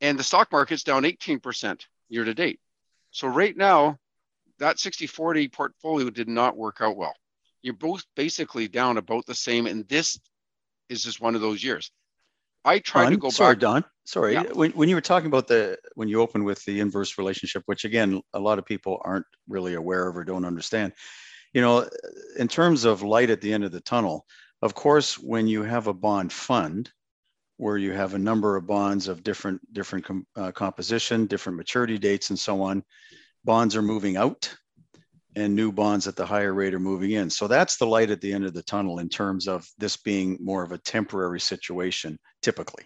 [0.00, 2.58] And the stock market's down 18% year to date.
[3.12, 4.00] So right now,
[4.58, 7.14] that 60-40 portfolio did not work out well.
[7.62, 9.68] You're both basically down about the same.
[9.68, 10.18] And this
[10.88, 11.92] is just one of those years.
[12.64, 13.60] I try Don, to go sorry, back.
[13.60, 13.84] Don.
[14.06, 14.34] Sorry.
[14.34, 14.44] Yeah.
[14.52, 17.84] When, when you were talking about the, when you opened with the inverse relationship, which
[17.84, 20.92] again, a lot of people aren't really aware of or don't understand,
[21.52, 21.88] you know,
[22.38, 24.24] in terms of light at the end of the tunnel,
[24.62, 26.90] of course, when you have a bond fund,
[27.58, 31.98] where you have a number of bonds of different different com, uh, composition, different maturity
[31.98, 32.84] dates, and so on,
[33.44, 34.54] bonds are moving out
[35.36, 37.28] and new bonds at the higher rate are moving in.
[37.28, 40.38] So that's the light at the end of the tunnel in terms of this being
[40.40, 42.84] more of a temporary situation, typically.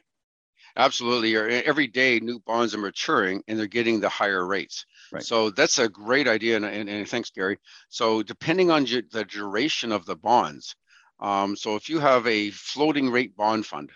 [0.76, 1.36] Absolutely.
[1.36, 4.86] Every day, new bonds are maturing and they're getting the higher rates.
[5.12, 5.22] Right.
[5.22, 6.56] So that's a great idea.
[6.56, 7.58] And, and, and thanks, Gary.
[7.88, 10.76] So, depending on the duration of the bonds,
[11.18, 13.90] um, so if you have a floating rate bond fund,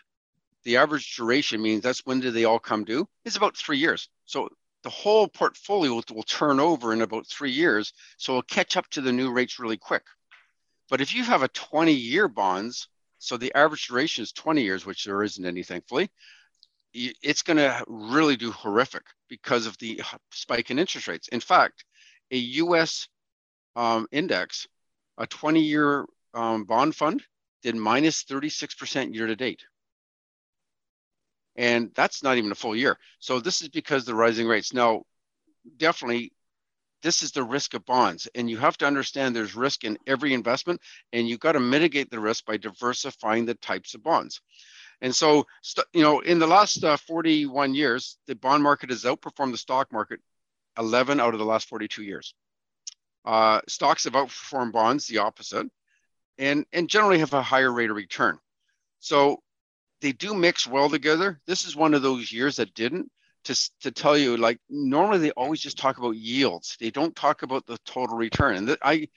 [0.65, 3.07] the average duration means that's when do they all come due?
[3.25, 4.09] It's about three years.
[4.25, 4.49] So
[4.83, 7.93] the whole portfolio will turn over in about three years.
[8.19, 10.05] So it'll catch up to the new rates really quick.
[10.91, 14.85] But if you have a 20 year bonds, so the average duration is 20 years,
[14.85, 16.11] which there isn't any, thankfully,
[16.95, 21.29] it's going to really do horrific because of the spike in interest rates.
[21.29, 21.85] In fact,
[22.31, 23.09] a US
[23.77, 24.69] um, index,
[25.19, 27.23] a 20 year um, bond fund,
[27.63, 29.65] did minus 36% year to date.
[31.57, 32.99] And that's not even a full year.
[33.19, 34.73] So this is because the rising rates.
[34.73, 35.03] Now,
[35.77, 36.33] definitely,
[37.03, 38.29] this is the risk of bonds.
[38.35, 40.81] And you have to understand there's risk in every investment,
[41.13, 44.41] and you've got to mitigate the risk by diversifying the types of bonds.
[45.01, 45.47] And so,
[45.93, 49.93] you know, in the last uh, 41 years, the bond market has outperformed the stock
[49.93, 50.21] market
[50.79, 52.35] 11 out of the last 42 years.
[53.25, 55.67] Uh, stocks have outperformed bonds, the opposite,
[56.39, 58.39] and, and generally have a higher rate of return.
[59.01, 59.43] So
[60.01, 61.41] they do mix well together.
[61.47, 63.11] This is one of those years that didn't.
[63.45, 66.79] To, to tell you, like normally they always just talk about yields.
[66.81, 68.57] They don't talk about the total return.
[68.57, 69.09] And that I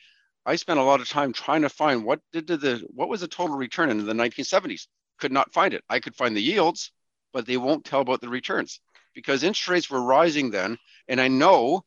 [0.45, 3.27] I spent a lot of time trying to find what did the what was the
[3.27, 4.87] total return in the 1970s.
[5.19, 5.83] Could not find it.
[5.89, 6.91] I could find the yields,
[7.33, 8.79] but they won't tell about the returns
[9.13, 10.77] because interest rates were rising then,
[11.07, 11.83] and I know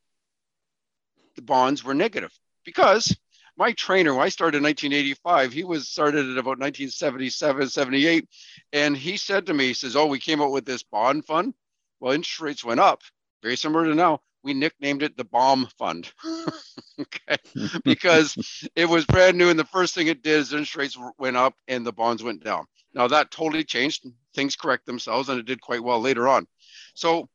[1.37, 2.33] the bonds were negative
[2.65, 3.17] because
[3.57, 8.29] my trainer, when I started in 1985, he was started at about 1977, 78.
[8.73, 11.55] And he said to me, he says, Oh, we came out with this bond fund.
[12.01, 13.03] Well, interest rates went up,
[13.43, 14.23] very similar to now.
[14.43, 16.11] We nicknamed it the bomb fund.
[17.01, 17.37] okay.
[17.85, 19.51] because it was brand new.
[19.51, 22.43] And the first thing it did is interest rates went up and the bonds went
[22.43, 22.65] down.
[22.95, 24.07] Now that totally changed.
[24.35, 26.47] Things correct themselves and it did quite well later on.
[26.95, 27.29] So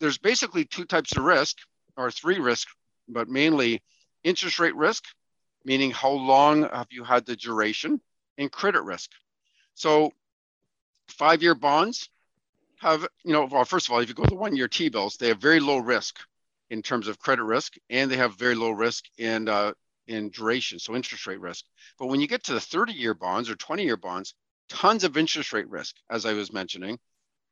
[0.00, 1.58] there's basically two types of risk
[1.96, 2.72] or three risks,
[3.08, 3.82] but mainly
[4.24, 5.04] interest rate risk,
[5.64, 8.00] meaning how long have you had the duration,
[8.38, 9.10] and credit risk.
[9.74, 10.12] So
[11.08, 12.08] five year bonds
[12.78, 15.16] have, you know, well, first of all, if you go to one year T bills,
[15.16, 16.18] they have very low risk
[16.70, 19.72] in terms of credit risk, and they have very low risk in, uh,
[20.06, 21.64] in duration, so interest rate risk.
[21.98, 24.34] But when you get to the 30 year bonds or 20 year bonds,
[24.70, 26.98] tons of interest rate risk, as I was mentioning.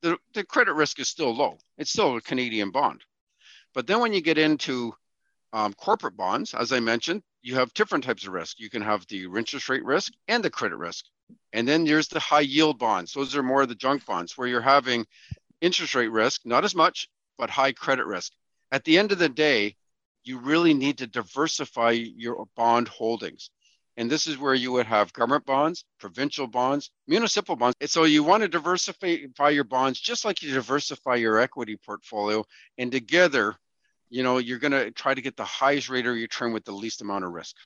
[0.03, 1.59] The, the credit risk is still low.
[1.77, 3.03] It's still a Canadian bond.
[3.75, 4.95] But then when you get into
[5.53, 8.59] um, corporate bonds, as I mentioned, you have different types of risk.
[8.59, 11.05] You can have the interest rate risk and the credit risk.
[11.53, 13.13] And then there's the high yield bonds.
[13.13, 15.07] Those are more of the junk bonds where you're having
[15.61, 18.33] interest rate risk, not as much, but high credit risk.
[18.71, 19.77] At the end of the day,
[20.25, 23.51] you really need to diversify your bond holdings.
[23.99, 27.75] And this is where you would have government bonds, provincial bonds, municipal bonds.
[27.81, 32.45] And so you want to diversify your bonds just like you diversify your equity portfolio.
[32.79, 33.57] And together,
[34.09, 36.71] you know, you're going to try to get the highest rate of return with the
[36.73, 37.57] least amount of risk.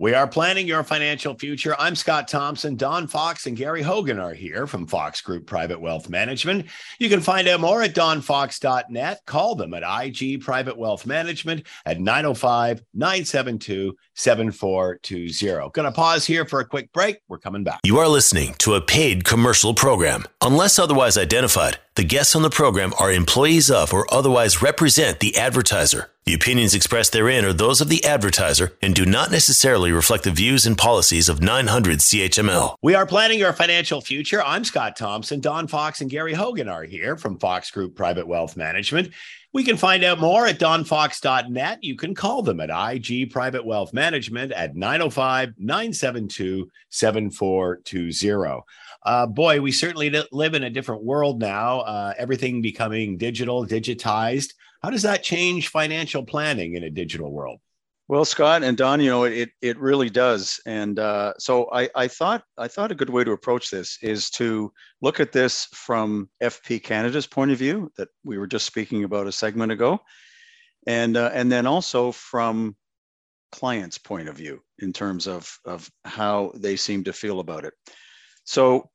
[0.00, 1.76] We are planning your financial future.
[1.78, 2.74] I'm Scott Thompson.
[2.74, 6.66] Don Fox and Gary Hogan are here from Fox Group Private Wealth Management.
[6.98, 9.20] You can find out more at donfox.net.
[9.24, 15.70] Call them at IG Private Wealth Management at 905 972 7420.
[15.70, 17.20] Going to pause here for a quick break.
[17.28, 17.80] We're coming back.
[17.84, 20.24] You are listening to a paid commercial program.
[20.40, 25.36] Unless otherwise identified, the guests on the program are employees of or otherwise represent the
[25.36, 26.10] advertiser.
[26.24, 30.32] The opinions expressed therein are those of the advertiser and do not necessarily reflect the
[30.32, 32.76] views and policies of 900 CHML.
[32.82, 34.42] We are planning your financial future.
[34.42, 35.40] I'm Scott Thompson.
[35.40, 39.10] Don Fox and Gary Hogan are here from Fox Group Private Wealth Management.
[39.52, 41.84] We can find out more at donfox.net.
[41.84, 48.64] You can call them at IG Private Wealth Management at 905 972 7420.
[49.04, 51.80] Uh, boy, we certainly live in a different world now.
[51.80, 54.54] Uh, everything becoming digital, digitized.
[54.82, 57.60] How does that change financial planning in a digital world?
[58.06, 62.06] Well, Scott and Don, you know it it really does, and uh, so I, I
[62.06, 66.28] thought I thought a good way to approach this is to look at this from
[66.42, 70.00] FP Canada's point of view that we were just speaking about a segment ago,
[70.86, 72.76] and uh, and then also from
[73.52, 77.72] clients' point of view in terms of of how they seem to feel about it.
[78.44, 78.90] So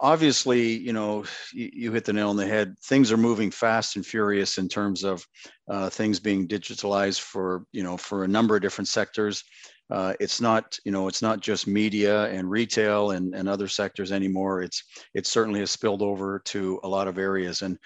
[0.00, 2.78] obviously, you know, you, you, hit the nail on the head.
[2.80, 5.26] Things are moving fast and furious in terms of
[5.68, 9.44] uh, things being digitalized for, you know, for a number of different sectors.
[9.90, 14.12] Uh, it's not, you know, it's not just media and retail and, and other sectors
[14.12, 14.62] anymore.
[14.62, 14.82] It's
[15.14, 17.78] it certainly has spilled over to a lot of areas, and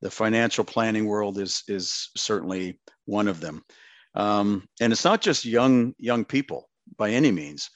[0.00, 3.62] the financial planning world is is certainly one of them.
[4.14, 7.70] Um, and it's not just young young people by any means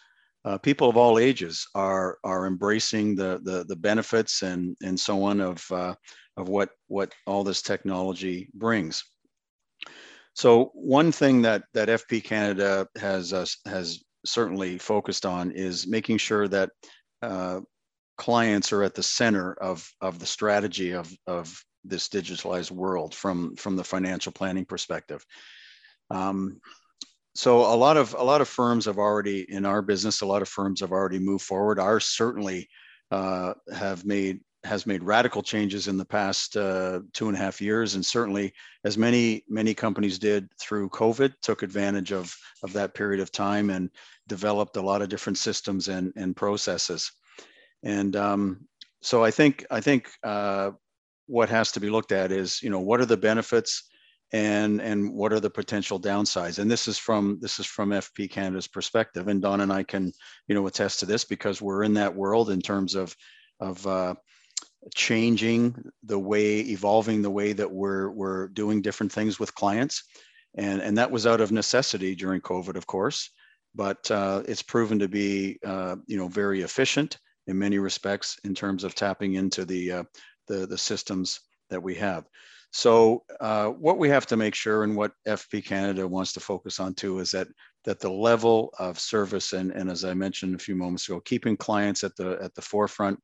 [0.47, 5.25] uh, people of all ages are are embracing the the, the benefits and and so
[5.25, 5.95] on of uh,
[6.37, 9.05] of what what all this technology brings.
[10.35, 16.19] So one thing that that FP Canada has uh, has certainly focused on is making
[16.19, 16.71] sure that
[17.23, 17.61] uh,
[18.17, 23.57] clients are at the center of of the strategy of of this digitalized world from
[23.57, 25.25] from the financial planning perspective.
[26.11, 26.61] Um,
[27.37, 30.43] so a lot of a lot of firms have already in our business a lot
[30.43, 31.79] of firms have already moved forward.
[31.79, 32.69] Ours certainly
[33.11, 37.61] uh, have made has made radical changes in the past uh, two and a half
[37.61, 38.53] years and certainly
[38.85, 43.71] as many many companies did through covid took advantage of of that period of time
[43.71, 43.91] and
[44.27, 47.13] developed a lot of different systems and and processes.
[47.83, 48.67] And um,
[49.03, 50.71] so i think i think uh,
[51.27, 53.85] what has to be looked at is you know what are the benefits
[54.33, 56.59] and and what are the potential downsides?
[56.59, 60.13] And this is from this is from fp canada's perspective and don and i can
[60.49, 63.17] you know attest to this because we're in that world in terms of
[63.61, 64.15] of uh,
[64.95, 70.05] changing the way evolving the way that we're we're doing different things with clients.
[70.57, 73.31] And and that was out of necessity during covid of course
[73.77, 78.55] but uh, it's proven to be uh, you know very efficient in many respects in
[78.55, 80.05] terms of tapping into the uh,
[80.49, 82.25] the the systems that we have
[82.73, 86.81] so uh, what we have to make sure and what FP Canada wants to focus
[86.81, 87.49] on too is that
[87.85, 91.57] that the level of service and, and as I mentioned a few moments ago, keeping
[91.57, 93.21] clients at the at the forefront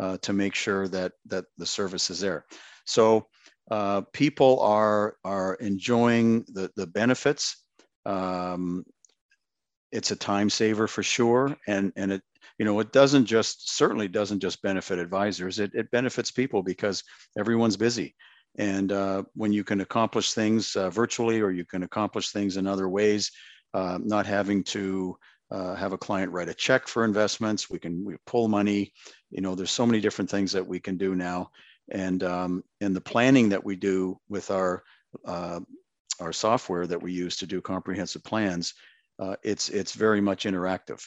[0.00, 2.44] uh, to make sure that that the service is there.
[2.86, 3.26] So
[3.70, 7.64] uh, people are are enjoying the the benefits.
[8.06, 8.84] Um,
[9.92, 12.22] it's a time saver for sure, and and it
[12.58, 15.58] you know it doesn't just certainly doesn't just benefit advisors.
[15.58, 17.02] It it benefits people because
[17.38, 18.14] everyone's busy
[18.56, 22.66] and uh, when you can accomplish things uh, virtually or you can accomplish things in
[22.66, 23.32] other ways,
[23.72, 25.16] uh, not having to
[25.50, 28.92] uh, have a client write a check for investments, we can we pull money.
[29.30, 31.50] You know, there's so many different things that we can do now.
[31.90, 34.82] And, um, and the planning that we do with our,
[35.26, 35.60] uh,
[36.20, 38.74] our software that we use to do comprehensive plans,
[39.18, 41.04] uh, it's, it's very much interactive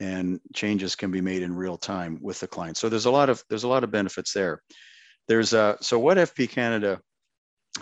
[0.00, 2.76] and changes can be made in real time with the client.
[2.76, 4.62] So there's a lot of, there's a lot of benefits there
[5.28, 7.00] there's a so what FP Canada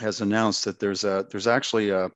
[0.01, 2.11] has announced that there's a there's actually a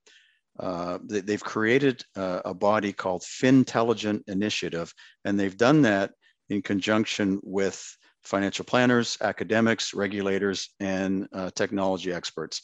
[0.59, 4.93] uh, they've created a, a body called FinTelligent Initiative,
[5.25, 6.13] and they've done that
[6.49, 7.85] in conjunction with
[8.25, 12.63] financial planners, academics, regulators, and uh, technology experts.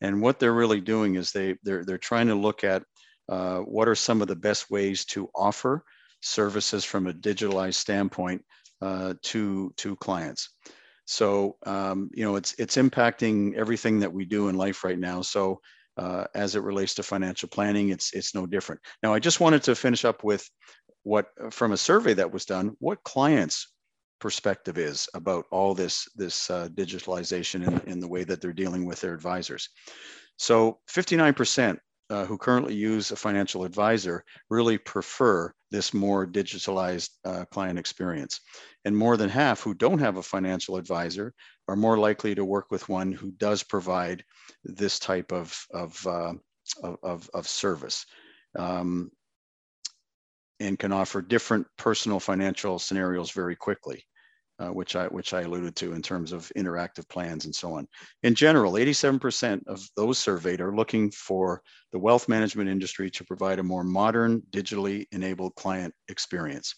[0.00, 2.82] And what they're really doing is they they're they're trying to look at
[3.28, 5.84] uh, what are some of the best ways to offer
[6.20, 8.42] services from a digitalized standpoint
[8.82, 10.50] uh, to to clients.
[11.06, 15.22] So um, you know, it's it's impacting everything that we do in life right now.
[15.22, 15.60] So
[15.96, 18.80] uh, as it relates to financial planning, it's it's no different.
[19.02, 20.48] Now, I just wanted to finish up with
[21.02, 23.68] what from a survey that was done, what clients
[24.20, 28.86] perspective is about all this this uh, digitalization in, in the way that they're dealing
[28.86, 29.68] with their advisors.
[30.36, 31.78] So 59%
[32.14, 38.40] uh, who currently use a financial advisor really prefer this more digitalized uh, client experience.
[38.84, 41.34] And more than half who don't have a financial advisor
[41.66, 44.24] are more likely to work with one who does provide
[44.62, 46.34] this type of, of, uh,
[47.02, 48.06] of, of, service.
[48.56, 49.10] Um,
[50.60, 54.04] and can offer different personal financial scenarios very quickly
[54.58, 57.88] uh, which I which I alluded to in terms of interactive plans and so on.
[58.22, 61.60] In general, 87% of those surveyed are looking for
[61.92, 66.74] the wealth management industry to provide a more modern, digitally enabled client experience.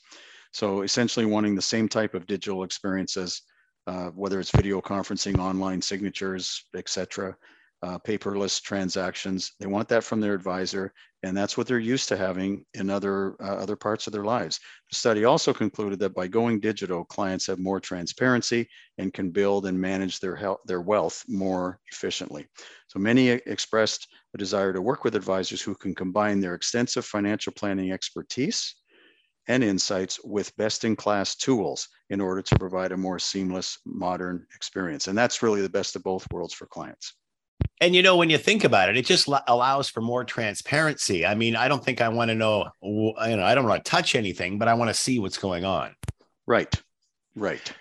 [0.52, 3.42] So essentially, wanting the same type of digital experiences,
[3.86, 7.36] uh, whether it's video conferencing, online signatures, etc.,
[7.82, 9.52] uh, paperless transactions.
[9.60, 13.36] They want that from their advisor, and that's what they're used to having in other
[13.42, 14.60] uh, other parts of their lives.
[14.90, 18.68] The study also concluded that by going digital, clients have more transparency
[18.98, 22.46] and can build and manage their health, their wealth more efficiently.
[22.88, 27.52] So many expressed a desire to work with advisors who can combine their extensive financial
[27.52, 28.76] planning expertise
[29.48, 35.06] and insights with best-in-class tools in order to provide a more seamless, modern experience.
[35.06, 37.14] And that's really the best of both worlds for clients.
[37.80, 41.26] And you know, when you think about it, it just allows for more transparency.
[41.26, 43.90] I mean, I don't think I want to know, you know, I don't want to
[43.90, 45.94] touch anything, but I want to see what's going on.
[46.46, 46.74] Right.
[47.34, 47.72] Right.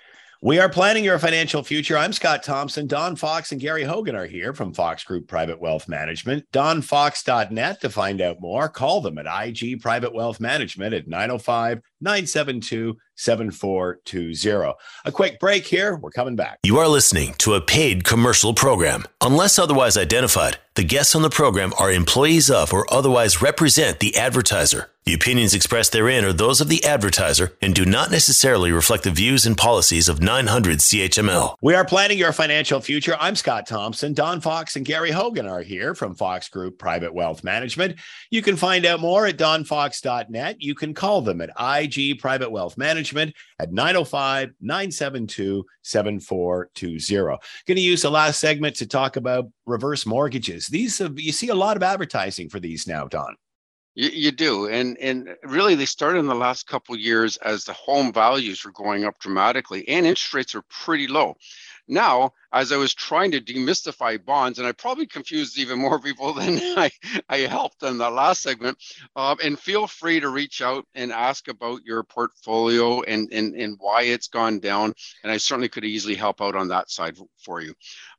[0.41, 1.97] We are planning your financial future.
[1.97, 2.87] I'm Scott Thompson.
[2.87, 6.45] Don Fox and Gary Hogan are here from Fox Group Private Wealth Management.
[6.51, 8.67] DonFox.net to find out more.
[8.69, 14.73] Call them at IG Private Wealth Management at 905 972 7420.
[15.05, 15.95] A quick break here.
[15.95, 16.59] We're coming back.
[16.63, 19.05] You are listening to a paid commercial program.
[19.21, 24.17] Unless otherwise identified, the guests on the program are employees of or otherwise represent the
[24.17, 24.89] advertiser.
[25.05, 29.11] The opinions expressed therein are those of the advertiser and do not necessarily reflect the
[29.11, 31.55] views and policies of 900 CHML.
[31.61, 33.15] We are planning your financial future.
[33.19, 34.13] I'm Scott Thompson.
[34.13, 37.99] Don Fox and Gary Hogan are here from Fox Group Private Wealth Management.
[38.31, 40.59] You can find out more at donfox.net.
[40.59, 47.37] You can call them at IG Private Wealth Management at 905 972 7420.
[47.67, 50.67] Going to use the last segment to talk about reverse mortgages.
[50.67, 53.35] These, have, you see a lot of advertising for these now, Don.
[53.95, 57.71] You, you do, and and really they started in the last couple years as the
[57.71, 61.35] home values were going up dramatically and interest rates are pretty low.
[61.87, 66.33] Now, as I was trying to demystify bonds, and I probably confused even more people
[66.33, 66.89] than I,
[67.29, 68.77] I helped in the last segment.
[69.15, 73.77] Um, and feel free to reach out and ask about your portfolio and, and, and
[73.79, 74.93] why it's gone down.
[75.23, 77.73] And I certainly could easily help out on that side for you.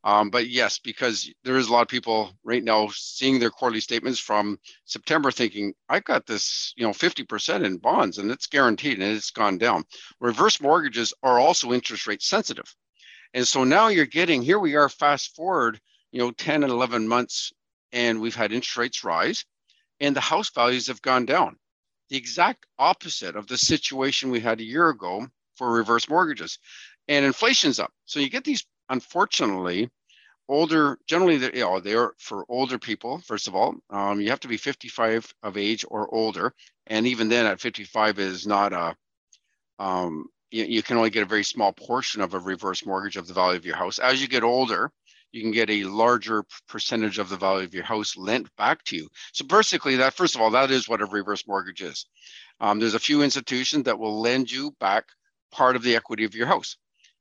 [0.05, 3.81] Um, but yes, because there is a lot of people right now seeing their quarterly
[3.81, 9.01] statements from September thinking, I got this, you know, 50% in bonds and it's guaranteed
[9.01, 9.85] and it's gone down.
[10.21, 12.73] Reverse mortgages are also interest rate sensitive.
[13.35, 15.81] And so now you're getting here we are fast forward,
[16.13, 17.53] you know, 10 and 11 months,
[17.93, 19.45] and we've had interest rates rise
[20.01, 21.57] and the house values have gone down.
[22.11, 26.59] The exact opposite of the situation we had a year ago for reverse mortgages.
[27.09, 27.93] And inflation's up.
[28.05, 29.91] So you get these, unfortunately,
[30.49, 33.77] older, generally, you know, they're for older people, first of all.
[33.91, 36.53] Um, you have to be 55 of age or older.
[36.87, 38.97] And even then, at 55 is not a,
[39.79, 43.27] um, you, you can only get a very small portion of a reverse mortgage of
[43.27, 43.99] the value of your house.
[43.99, 44.91] As you get older,
[45.33, 48.97] you can get a larger percentage of the value of your house lent back to
[48.97, 49.09] you.
[49.33, 52.07] So basically, that first of all, that is what a reverse mortgage is.
[52.61, 55.05] Um, there's a few institutions that will lend you back
[55.51, 56.77] part of the equity of your house.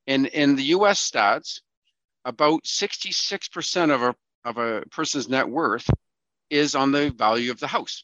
[0.07, 1.09] And in the U.S.
[1.09, 1.61] stats,
[2.23, 4.15] about 66% of a
[4.45, 5.89] of a person's net worth
[6.49, 8.03] is on the value of the house.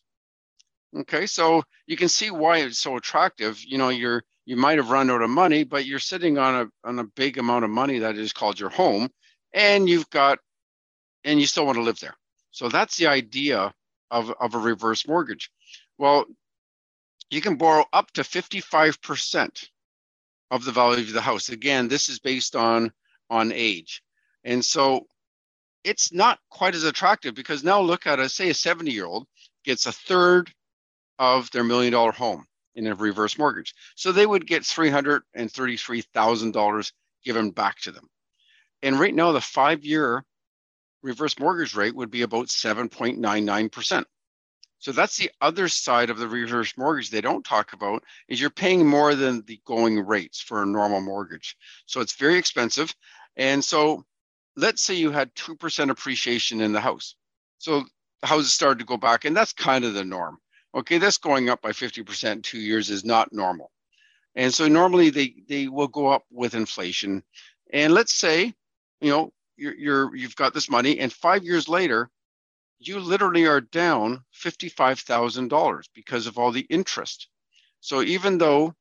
[0.98, 3.64] Okay, so you can see why it's so attractive.
[3.64, 6.88] You know, you're you might have run out of money, but you're sitting on a
[6.88, 9.08] on a big amount of money that is called your home,
[9.54, 10.40] and you've got
[11.24, 12.18] and you still want to live there.
[12.52, 13.74] So that's the idea
[14.12, 15.50] of, of a reverse mortgage.
[15.98, 16.26] Well,
[17.30, 19.68] you can borrow up to 55%
[20.50, 21.48] of the value of the house.
[21.48, 22.92] Again, this is based on
[23.30, 24.04] on age.
[24.44, 25.08] And so
[25.86, 29.28] it's not quite as attractive because now look at a say a 70 year old
[29.64, 30.52] gets a third
[31.20, 32.46] of their million dollar home
[32.76, 33.76] in a reverse mortgage.
[33.96, 36.92] So they would get $333,000
[37.24, 38.10] given back to them.
[38.82, 40.26] And right now, the five year
[41.04, 44.04] reverse mortgage rate would be about 7.99%.
[44.80, 48.50] So that's the other side of the reverse mortgage they don't talk about is you're
[48.50, 51.56] paying more than the going rates for a normal mortgage.
[51.86, 52.96] So it's very expensive.
[53.38, 54.04] And so
[54.56, 57.14] let's say you had 2% appreciation in the house.
[57.60, 57.84] So
[58.22, 60.40] the houses started to go back, and that's kind of the norm.
[60.74, 63.72] Okay, that's going up by 50% in two years is not normal.
[64.36, 67.24] And so normally they, they will go up with inflation.
[67.74, 68.54] And let's say,
[69.02, 72.10] you know, you're, you're you've got this money, and five years later,
[72.80, 77.28] you literally are down $55,000 because of all the interest.
[77.80, 78.74] So even though,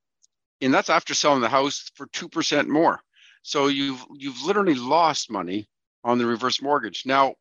[0.60, 3.00] and that's after selling the house for 2% more.
[3.42, 5.68] So you've you've literally lost money
[6.04, 7.04] on the reverse mortgage.
[7.06, 7.34] Now,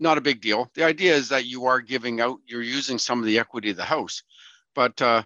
[0.00, 0.70] not a big deal.
[0.74, 3.76] The idea is that you are giving out, you're using some of the equity of
[3.76, 4.22] the house,
[4.74, 5.22] but uh,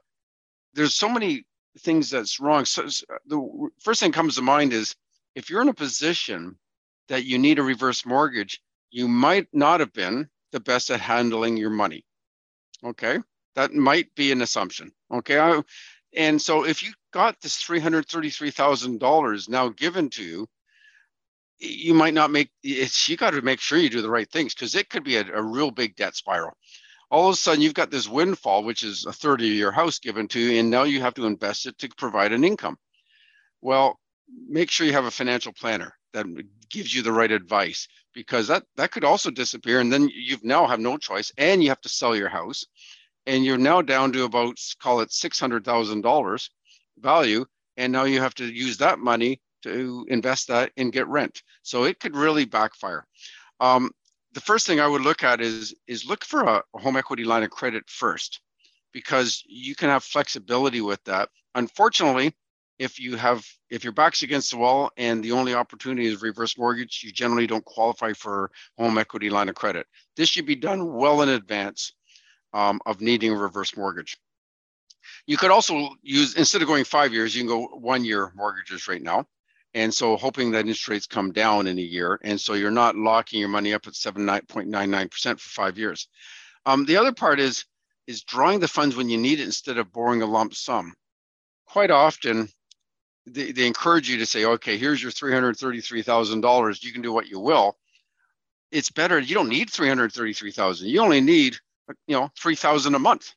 [0.75, 1.45] there's so many
[1.81, 2.65] things that's wrong.
[2.65, 4.95] So, so the first thing comes to mind is
[5.35, 6.57] if you're in a position
[7.09, 8.61] that you need a reverse mortgage,
[8.91, 12.05] you might not have been the best at handling your money.
[12.85, 13.19] Okay,
[13.57, 14.93] that might be an assumption.
[15.13, 15.63] Okay, I,
[16.17, 20.47] and so if you got this three hundred thirty-three thousand dollars now given to you,
[21.59, 24.55] you might not make it's you got to make sure you do the right things
[24.55, 26.53] because it could be a, a, real big debt spiral.
[27.11, 29.99] All of a sudden you've got this windfall which is a third of your house
[29.99, 32.77] given to you and now you have to invest it to provide an income.
[33.61, 33.99] Well
[34.49, 36.27] make sure you have a financial planner that
[36.71, 40.67] gives you the right advice because that that could also disappear and then you've now
[40.67, 42.65] have no choice and you have to sell your house
[43.27, 46.49] and you're now down to about call it $600000
[46.99, 47.45] value
[47.77, 51.43] and now you have to use that money to invest that and get rent.
[51.63, 53.05] So it could really backfire.
[53.61, 53.91] Um,
[54.33, 57.25] the first thing I would look at is is look for a, a home equity
[57.25, 58.41] line of credit first,
[58.93, 61.29] because you can have flexibility with that.
[61.55, 62.35] Unfortunately,
[62.79, 66.59] if you have if your back's against the wall and the only opportunity is reverse
[66.59, 69.87] mortgage, you generally don't qualify for home equity line of credit.
[70.17, 71.93] This should be done well in advance
[72.53, 74.17] um, of needing a reverse mortgage.
[75.27, 78.89] You could also use instead of going five years, you can go one year mortgages
[78.89, 79.27] right now.
[79.75, 82.21] And so hoping that interest rates come down in a year.
[82.23, 86.09] And so you're not locking your money up at 7.99% for five years.
[86.65, 87.65] Um, the other part is,
[88.07, 90.95] is drawing the funds when you need it instead of borrowing a lump sum.
[91.67, 92.49] Quite often,
[93.27, 96.85] they, they encourage you to say, okay, here's your $333,000.
[96.85, 97.77] You can do what you will.
[98.71, 99.19] It's better.
[99.19, 100.87] You don't need 333,000.
[100.87, 101.57] You only need,
[102.07, 103.33] you know, 3,000 a month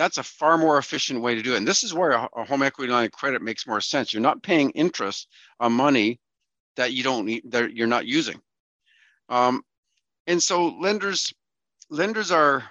[0.00, 1.58] that's a far more efficient way to do it.
[1.58, 4.14] And this is where a, a, home equity line of credit makes more sense.
[4.14, 5.28] You're not paying interest
[5.60, 6.18] on money
[6.76, 8.40] that you don't need that you're not using.
[9.28, 9.62] Um,
[10.26, 11.34] and so lenders
[11.90, 12.64] lenders are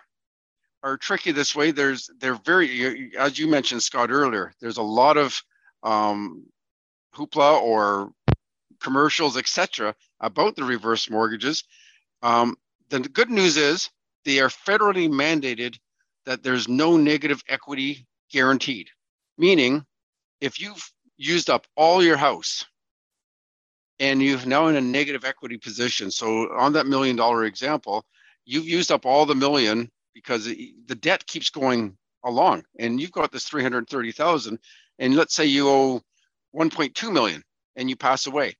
[0.81, 1.69] are tricky this way.
[1.69, 4.51] There's they're very as you mentioned Scott earlier.
[4.59, 5.39] There's a lot of
[5.83, 6.47] um,
[7.13, 8.11] hoopla or
[8.81, 11.63] commercials, etc., about the reverse mortgages.
[12.23, 12.55] Um,
[12.89, 13.91] the good news is
[14.25, 15.77] they are federally mandated
[16.25, 18.89] that there's no negative equity guaranteed,
[19.37, 19.85] meaning
[20.41, 22.65] if you've used up all your house
[23.99, 26.09] and you've now in a negative equity position.
[26.09, 28.05] So on that million dollar example,
[28.45, 33.31] you've used up all the million because the debt keeps going along and you've got
[33.31, 34.59] this 330,000
[34.99, 36.01] and let's say you owe
[36.55, 37.43] 1.2 million
[37.75, 38.55] and you pass away.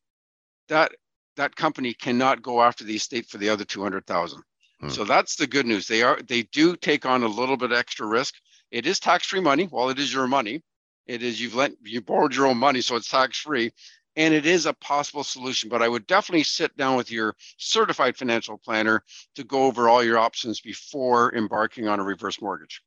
[0.68, 0.91] That
[1.38, 4.41] that company cannot go after the estate for the other 200,000.
[4.82, 4.89] Hmm.
[4.89, 5.88] So that's the good news.
[5.88, 8.36] They are they do take on a little bit extra risk.
[8.71, 9.65] It is tax-free money.
[9.65, 10.61] While it is your money,
[11.07, 13.71] it is you've lent you borrowed your own money, so it's tax-free.
[14.15, 18.17] And it is a possible solution, but I would definitely sit down with your certified
[18.17, 19.03] financial planner
[19.36, 22.82] to go over all your options before embarking on a reverse mortgage.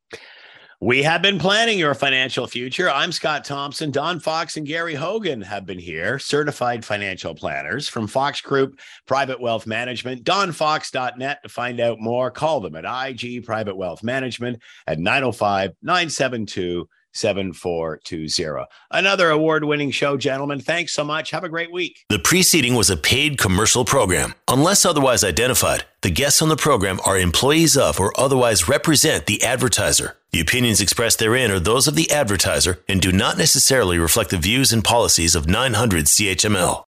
[0.82, 2.90] We have been planning your financial future.
[2.90, 3.92] I'm Scott Thompson.
[3.92, 9.40] Don Fox and Gary Hogan have been here, certified financial planners from Fox Group Private
[9.40, 10.24] Wealth Management.
[10.24, 12.32] DonFox.net to find out more.
[12.32, 18.66] Call them at IG Private Wealth Management at 905 972 7420.
[18.90, 20.60] Another award winning show, gentlemen.
[20.60, 21.30] Thanks so much.
[21.30, 22.04] Have a great week.
[22.08, 24.34] The preceding was a paid commercial program.
[24.48, 29.42] Unless otherwise identified, the guests on the program are employees of or otherwise represent the
[29.42, 30.16] advertiser.
[30.32, 34.38] The opinions expressed therein are those of the advertiser and do not necessarily reflect the
[34.38, 36.80] views and policies of 900 CHML.